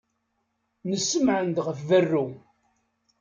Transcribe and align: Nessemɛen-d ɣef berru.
Nessemɛen-d 0.89 1.57
ɣef 1.65 1.79
berru. 1.87 2.25